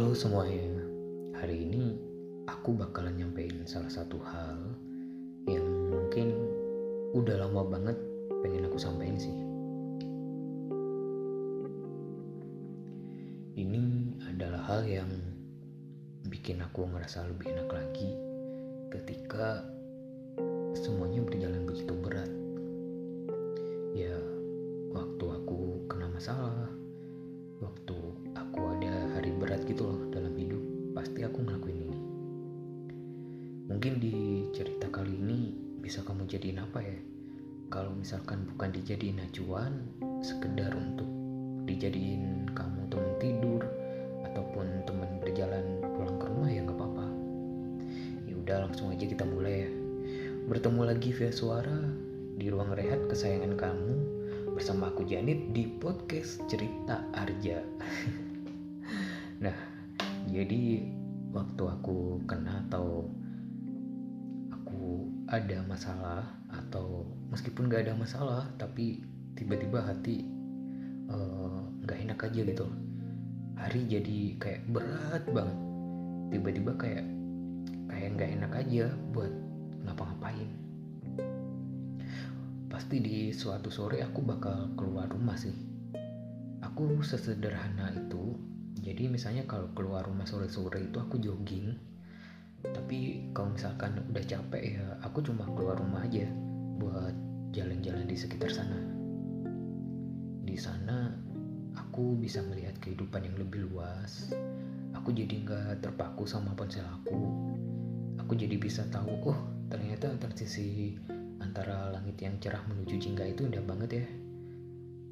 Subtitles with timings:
[0.00, 0.80] Halo semuanya,
[1.36, 1.92] hari ini
[2.48, 4.56] aku bakalan nyampein salah satu hal
[5.44, 5.60] yang
[5.92, 6.32] mungkin
[7.12, 8.00] udah lama banget
[8.40, 9.36] pengen aku sampein sih.
[13.60, 13.84] Ini
[14.24, 15.12] adalah hal yang
[16.32, 18.16] bikin aku ngerasa lebih enak lagi
[18.96, 19.68] ketika
[20.80, 22.32] semuanya berjalan begitu berat.
[23.92, 24.16] Ya,
[31.00, 32.00] pasti aku ngelakuin ini.
[33.72, 36.98] Mungkin di cerita kali ini bisa kamu jadiin apa ya?
[37.72, 39.80] Kalau misalkan bukan dijadiin acuan
[40.20, 41.08] sekedar untuk
[41.64, 43.64] dijadiin kamu teman tidur
[44.28, 47.06] ataupun teman berjalan pulang ke rumah ya nggak apa-apa.
[48.28, 49.70] Ya udah langsung aja kita mulai ya.
[50.52, 51.80] Bertemu lagi via suara
[52.36, 53.94] di ruang rehat kesayangan kamu
[54.52, 57.64] bersama aku Janit di podcast Cerita Arja.
[59.44, 59.56] nah,
[60.28, 60.99] jadi
[61.30, 63.06] waktu aku kena atau
[64.50, 69.06] aku ada masalah atau meskipun gak ada masalah tapi
[69.38, 70.26] tiba-tiba hati
[71.06, 72.66] eh, nggak uh, enak aja gitu.
[73.54, 75.58] Hari jadi kayak berat banget.
[76.34, 77.06] Tiba-tiba kayak
[77.86, 79.32] kayak nggak enak aja buat
[79.86, 80.50] ngapa-ngapain.
[82.70, 85.54] Pasti di suatu sore aku bakal keluar rumah sih.
[86.64, 88.09] Aku sesederhana itu
[88.80, 91.76] jadi misalnya kalau keluar rumah sore-sore itu aku jogging.
[92.60, 96.28] Tapi kalau misalkan udah capek ya aku cuma keluar rumah aja
[96.80, 97.12] buat
[97.52, 98.76] jalan-jalan di sekitar sana.
[100.44, 101.12] Di sana
[101.76, 104.32] aku bisa melihat kehidupan yang lebih luas.
[104.96, 107.20] Aku jadi nggak terpaku sama ponsel aku.
[108.20, 109.40] Aku jadi bisa tahu oh
[109.72, 110.96] ternyata transisi
[111.40, 114.06] antara langit yang cerah menuju jingga itu indah banget ya.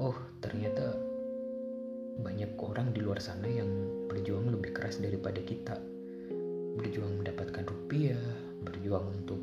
[0.00, 1.09] Oh, ternyata
[2.80, 3.68] orang di luar sana yang
[4.08, 5.76] berjuang lebih keras daripada kita.
[6.80, 8.16] Berjuang mendapatkan rupiah,
[8.64, 9.36] berjuang untuk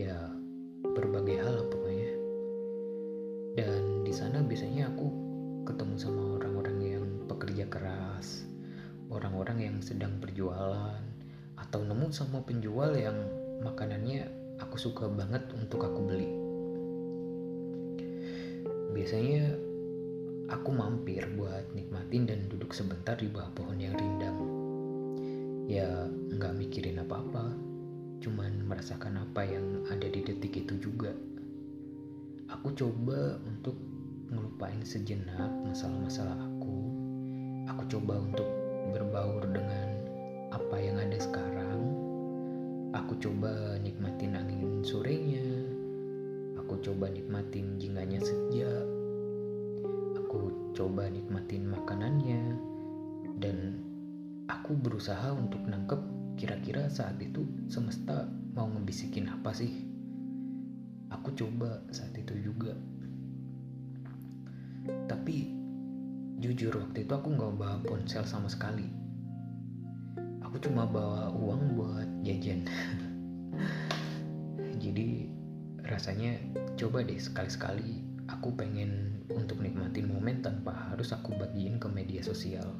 [0.00, 0.16] ya
[0.80, 2.12] berbagai hal pokoknya.
[3.60, 5.04] Dan di sana biasanya aku
[5.68, 8.48] ketemu sama orang-orang yang pekerja keras,
[9.12, 11.04] orang-orang yang sedang berjualan,
[11.60, 13.20] atau nemu sama penjual yang
[13.60, 14.32] makanannya
[14.64, 16.32] aku suka banget untuk aku beli.
[18.96, 19.71] Biasanya
[20.52, 24.36] aku mampir buat nikmatin dan duduk sebentar di bawah pohon yang rindang.
[25.64, 25.88] Ya
[26.36, 27.56] nggak mikirin apa-apa,
[28.20, 31.16] cuman merasakan apa yang ada di detik itu juga.
[32.52, 33.80] Aku coba untuk
[34.28, 36.76] ngelupain sejenak masalah-masalah aku.
[37.72, 38.48] Aku coba untuk
[38.92, 39.88] berbaur dengan
[40.52, 41.62] apa yang ada sekarang
[42.92, 45.48] Aku coba nikmatin angin sorenya.
[46.60, 49.01] Aku coba nikmatin jingganya sejak.
[50.32, 52.56] Aku coba nikmatin makanannya.
[53.36, 53.84] Dan
[54.48, 56.00] aku berusaha untuk nangkep
[56.40, 59.68] kira-kira saat itu semesta mau ngebisikin apa sih.
[61.12, 62.72] Aku coba saat itu juga.
[65.04, 65.52] Tapi
[66.40, 68.88] jujur waktu itu aku nggak bawa ponsel sama sekali
[70.42, 72.66] aku cuma bawa uang buat jajan
[74.82, 75.30] jadi
[75.86, 76.36] rasanya
[76.74, 78.11] coba deh sekali-sekali
[78.42, 82.74] aku pengen untuk nikmatin momen tanpa harus aku bagiin ke media sosial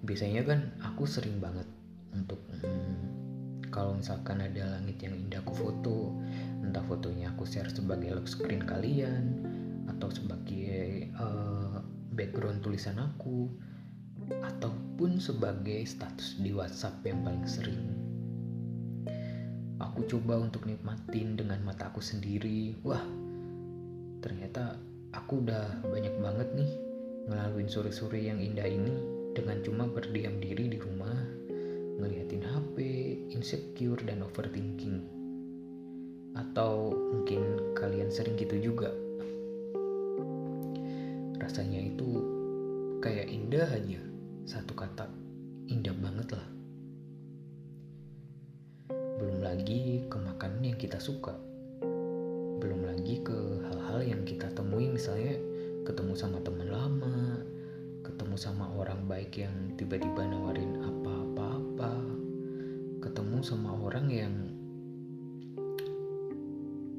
[0.00, 1.68] biasanya kan aku sering banget
[2.16, 6.16] untuk hmm, kalau misalkan ada langit yang indah aku foto
[6.64, 9.36] entah fotonya aku share sebagai lock screen kalian
[9.84, 11.84] atau sebagai uh,
[12.16, 13.52] background tulisan aku
[14.48, 17.84] ataupun sebagai status di WhatsApp yang paling sering.
[19.94, 22.74] Aku coba untuk nikmatin dengan mata aku sendiri.
[22.82, 23.06] Wah,
[24.18, 24.74] ternyata
[25.14, 26.66] aku udah banyak banget nih
[27.30, 28.90] ngelaluin sore-sore yang indah ini
[29.38, 31.14] dengan cuma berdiam diri di rumah,
[32.02, 32.76] ngeliatin HP,
[33.38, 34.98] insecure dan overthinking.
[36.34, 38.90] Atau mungkin kalian sering gitu juga.
[41.38, 42.18] Rasanya itu
[42.98, 44.02] kayak indah aja
[44.42, 45.06] satu kata
[45.70, 46.53] indah banget lah
[50.94, 51.34] kita suka.
[52.62, 53.34] Belum lagi ke
[53.66, 55.34] hal-hal yang kita temui misalnya
[55.82, 57.42] ketemu sama teman lama
[58.06, 61.98] ketemu sama orang baik yang tiba-tiba nawarin apa-apa-apa
[63.02, 64.34] ketemu sama orang yang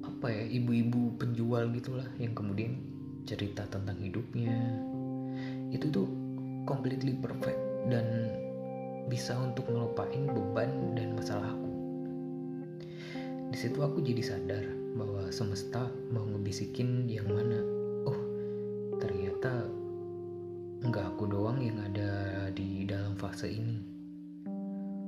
[0.03, 2.75] apa ya ibu-ibu penjual gitulah yang kemudian
[3.23, 4.59] cerita tentang hidupnya.
[5.71, 6.11] Itu tuh
[6.67, 8.27] completely perfect dan
[9.07, 11.74] bisa untuk ngelupain beban dan masalahku.
[13.55, 14.67] Di situ aku jadi sadar
[14.99, 17.55] bahwa semesta mau ngebisikin yang mana.
[18.03, 18.19] Oh,
[18.99, 19.71] ternyata
[20.83, 23.79] nggak aku doang yang ada di dalam fase ini.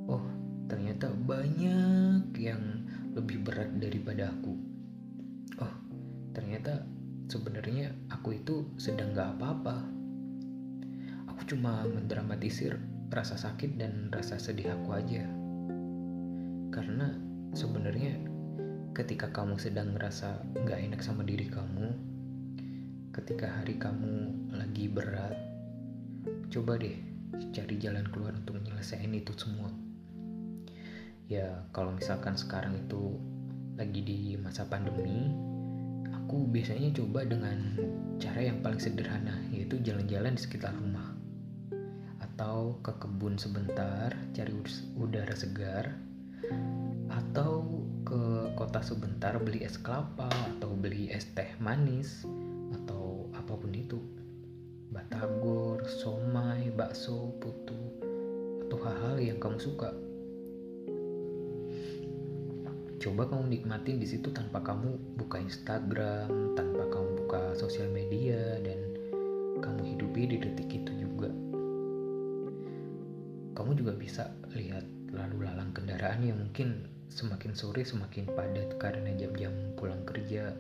[0.08, 0.24] Oh,
[0.72, 2.88] ternyata banyak yang
[3.20, 4.56] lebih berat daripada aku.
[5.60, 5.74] Oh,
[6.32, 6.88] ternyata
[7.28, 9.84] sebenarnya aku itu sedang nggak apa-apa.
[11.36, 12.80] Aku cuma mendramatisir
[13.12, 15.28] rasa sakit dan rasa sedih aku aja.
[16.72, 17.12] Karena
[17.52, 18.37] sebenarnya
[18.98, 21.94] ketika kamu sedang ngerasa nggak enak sama diri kamu,
[23.14, 25.38] ketika hari kamu lagi berat,
[26.50, 26.98] coba deh
[27.54, 29.70] cari jalan keluar untuk menyelesaikan itu semua.
[31.30, 33.22] Ya kalau misalkan sekarang itu
[33.78, 35.30] lagi di masa pandemi,
[36.10, 37.78] aku biasanya coba dengan
[38.18, 41.14] cara yang paling sederhana, yaitu jalan-jalan di sekitar rumah
[42.18, 44.54] atau ke kebun sebentar cari
[44.98, 45.94] udara segar
[47.14, 47.86] atau
[48.58, 52.26] kota sebentar beli es kelapa atau beli es teh manis
[52.74, 54.02] atau apa pun itu.
[54.90, 57.78] Batagor, somai, bakso, putu
[58.66, 59.94] atau hal-hal yang kamu suka.
[62.98, 68.98] Coba kamu nikmatin di situ tanpa kamu buka Instagram, tanpa kamu buka sosial media dan
[69.62, 71.30] kamu hidupi di detik itu juga.
[73.54, 74.84] Kamu juga bisa lihat
[75.14, 80.54] lalu lalang kendaraan yang mungkin semakin sore semakin padat karena jam-jam pulang kerja.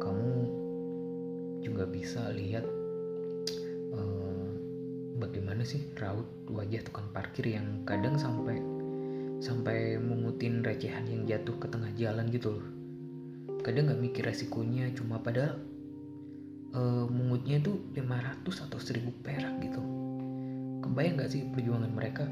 [0.00, 0.32] Kamu
[1.60, 2.64] juga bisa lihat
[3.94, 4.50] uh,
[5.20, 8.58] bagaimana sih raut wajah tukang parkir yang kadang sampai
[9.40, 12.68] sampai mengutin recehan yang jatuh ke tengah jalan gitu loh.
[13.60, 15.60] Kadang nggak mikir resikonya cuma padahal
[16.74, 19.80] uh, mungutnya itu 500 atau 1000 perak gitu.
[20.80, 22.24] Kebayang gak sih perjuangan mereka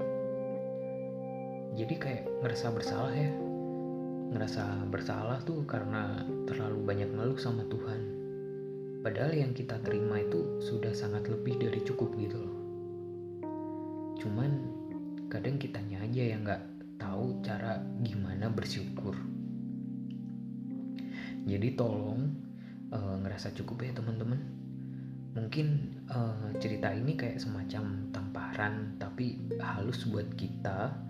[1.78, 3.30] jadi kayak ngerasa bersalah ya.
[4.34, 8.18] Ngerasa bersalah tuh karena terlalu banyak ngeluh sama Tuhan.
[9.06, 12.58] Padahal yang kita terima itu sudah sangat lebih dari cukup gitu loh.
[14.18, 14.50] Cuman
[15.30, 16.66] kadang kitanya aja yang nggak
[16.98, 19.14] tahu cara gimana bersyukur.
[21.46, 22.26] Jadi tolong
[22.90, 24.42] uh, ngerasa cukup ya teman-teman.
[25.38, 31.07] Mungkin uh, cerita ini kayak semacam tamparan tapi halus buat kita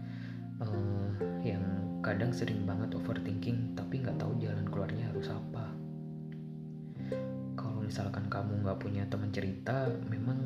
[0.63, 1.09] uh,
[1.43, 1.63] yang
[2.03, 5.67] kadang sering banget overthinking tapi nggak tahu jalan keluarnya harus apa.
[7.59, 10.39] Kalau misalkan kamu nggak punya teman cerita memang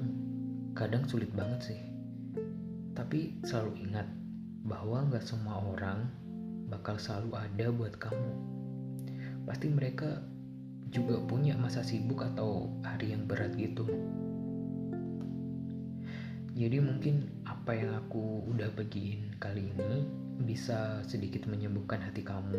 [0.73, 1.81] kadang sulit banget sih.
[2.93, 4.09] Tapi selalu ingat
[4.64, 6.09] bahwa nggak semua orang
[6.69, 8.32] bakal selalu ada buat kamu.
[9.44, 10.23] Pasti mereka
[10.93, 13.88] juga punya masa sibuk atau hari yang berat gitu.
[16.53, 20.03] Jadi mungkin apa yang aku udah bagiin kali ini
[20.43, 22.59] bisa sedikit menyembuhkan hati kamu.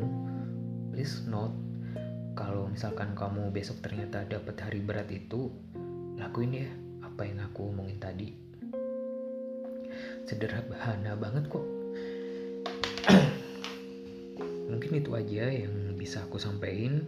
[0.95, 1.51] Please note
[2.39, 5.51] kalau misalkan kamu besok ternyata dapat hari berat itu,
[6.15, 6.71] lakuin ya
[7.03, 8.31] apa yang aku omongin tadi.
[10.23, 11.67] Sederhana banget kok.
[14.71, 17.03] Mungkin itu aja yang bisa aku sampaikan.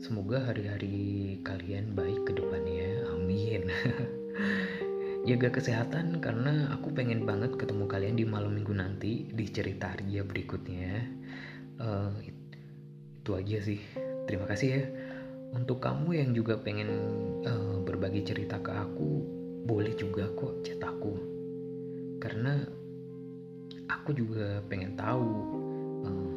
[0.00, 3.12] Semoga hari-hari kalian baik ke depannya.
[3.12, 3.68] Amin.
[5.20, 10.24] Jaga kesehatan karena aku pengen banget ketemu kalian di malam minggu nanti di cerita Arya
[10.24, 11.04] berikutnya.
[11.76, 13.80] Uh, itu aja sih.
[14.24, 14.82] Terima kasih ya.
[15.52, 16.88] Untuk kamu yang juga pengen
[17.44, 19.26] uh, berbagi cerita ke aku,
[19.68, 21.12] boleh juga kok chat aku.
[22.16, 22.64] Karena
[23.92, 25.28] aku juga pengen tahu
[26.06, 26.32] uh,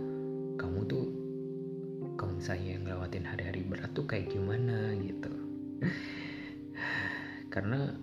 [0.59, 1.05] kamu tuh
[2.19, 5.33] kalau misalnya ngelewatin hari-hari berat tuh kayak gimana gitu
[7.53, 7.93] karena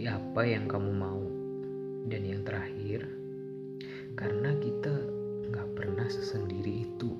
[0.00, 1.20] seperti apa yang kamu mau
[2.08, 3.04] dan yang terakhir
[4.16, 4.96] karena kita
[5.52, 7.12] gak pernah sesendiri itu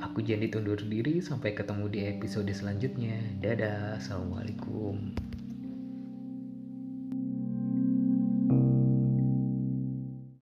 [0.00, 3.16] Aku jadi tundur diri sampai ketemu di episode selanjutnya.
[3.40, 5.12] Dadah, assalamualaikum.